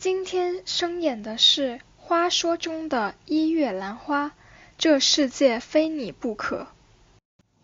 [0.00, 4.34] 今天声演的是《花说》中的一月兰花，
[4.78, 6.68] 这世界非你不可。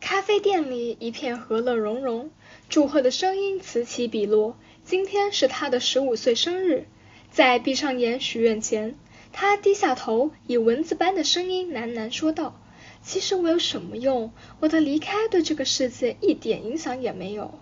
[0.02, 2.30] 咖啡店里一片和乐融融，
[2.68, 4.58] 祝贺的声音此起彼落。
[4.84, 6.86] 今天是他的十五岁生日，
[7.30, 8.98] 在闭上眼许愿前，
[9.32, 12.60] 他低下头，以蚊子般的声音喃喃说道
[13.02, 14.30] ：“其实我有什么用？
[14.60, 17.58] 我的离开对这个世界一点影响也没有。”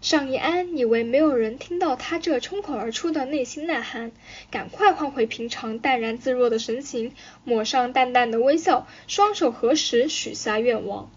[0.00, 4.12] 尚一安以为没有人听到他这冲口而出的内心呐喊，
[4.50, 7.12] 赶快换回平常淡然自若的神情，
[7.44, 11.10] 抹上淡淡的微笑，双手合十许下愿望。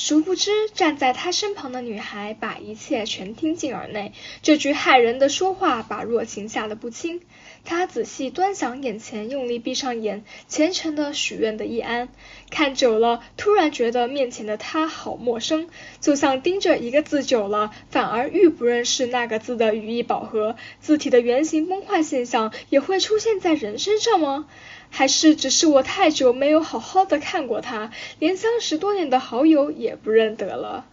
[0.00, 4.12] 殊不知，站在他身旁的女孩把一切全听进耳内。
[4.42, 7.20] 这句骇人的说话把若晴吓得不轻。
[7.64, 12.10] 她仔细端详眼前，用力闭上眼，虔诚的许愿的易安。
[12.48, 15.68] 看久了，突然觉得面前的他好陌生，
[16.00, 20.54] 就像盯着一个字久了，反而愈不认识那个字的语义饱和。
[20.78, 24.46] 字体的原型崩坏现象也会出现在人身上吗？
[24.90, 30.84] 还是只是我太久没有好好的看过他，连相识多年的好友也不认得了。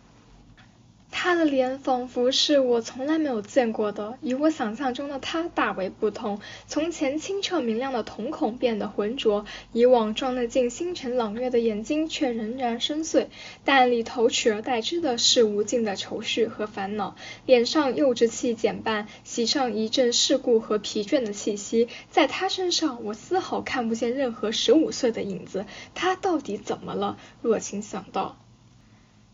[1.18, 6.42] 他的脸仿佛是我从来没有见过的，与我想象中的他大为不同。
[6.68, 13.28] 从前清澈明亮的瞳孔变得浑浊，以往装得进星辰朗月的眼睛却仍然深邃，
[13.64, 17.16] 但里头取而代之的是无尽的愁绪和烦恼。
[17.46, 21.88] 脸上幼稚气减半，袭上一阵世故和疲倦的气息。
[22.12, 25.66] 在他身上，我丝毫看不见任何十五岁的影子。
[25.96, 27.18] 他到底怎么了？
[27.42, 28.36] 若晴想到。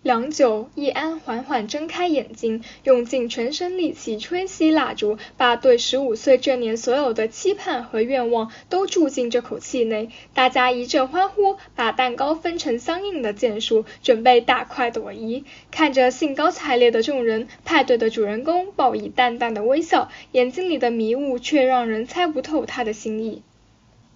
[0.03, 10.09] 良久，易安缓缓睁开眼睛，用尽全身力气吹熄蜡烛，把对十五岁这年所有的期盼和愿望都注进这口气内。
[10.33, 15.43] 大家一阵欢呼，把蛋糕分成相应的件数，准备大快朵颐。
[15.69, 23.43] 看着兴高采烈的众人，派对的主人公报以淡淡的微笑，眼睛里的迷雾却让人猜不透他的心意。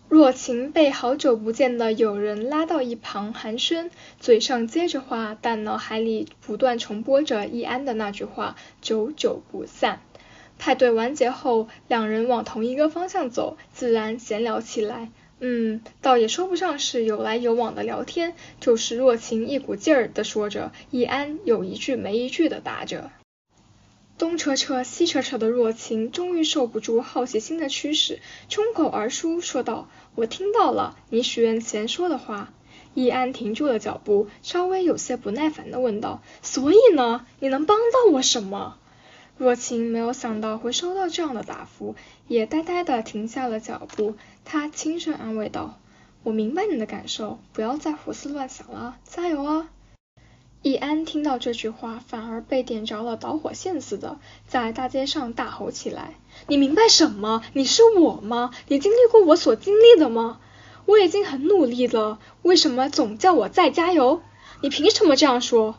[0.07, 3.89] 若晴被好久不见的友人拉到一旁寒暄，
[4.19, 9.99] 嘴上接着话，但脑海里不断重播着易安的那句话：久久不散。
[10.57, 15.11] 派对完结后，两人往同一个方向走，自然闲聊起来。
[15.39, 23.11] 嗯，倒也说不上是有来有往的聊天，就是若晴一股劲儿的说着，易安有一句没一句的答着。
[24.17, 32.53] 东扯扯西扯扯的若晴终于受不住好奇心的驱使，冲口而出说道：“我听到了你许愿前说的话。”
[32.95, 37.25] 易安停住了脚步，稍微有些不耐烦的问道：“所以呢？
[37.39, 38.77] 你能帮到我什么？”
[39.37, 41.95] 若晴没有想到会收到这样的答复，
[42.29, 44.15] 也呆呆的停下了脚步。
[44.45, 45.77] 他轻声安慰道
[46.23, 49.69] ：“我明白你的感受，不要再胡思乱想了，加油啊！”
[50.67, 54.17] 易安听到这句话，反而被点着了导火线似的，
[54.47, 56.15] 在大街上大吼起来
[56.49, 57.43] ：“你明白什么？
[57.53, 58.49] 你是我吗？
[58.67, 60.39] 你经历过我所经历的吗？
[60.87, 64.23] 我已经很努力了，为什么总叫我再加油？
[64.61, 65.75] 你凭什么这样说？”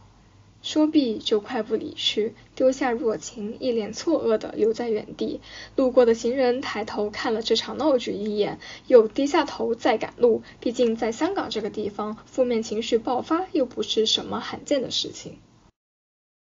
[0.67, 5.41] 说毕，就快步离去，丢下若晴一脸错愕的留在原地。
[5.77, 10.43] 路过的行人抬头看了这场闹剧一眼，又低下头再赶路。
[10.59, 15.39] 毕竟在香港这个地方，负面情绪爆发又不是什么罕见的事情。